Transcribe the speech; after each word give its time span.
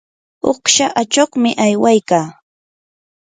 uqsha 0.51 0.87
achuqmi 1.01 1.51
aywaykaa. 1.65 2.27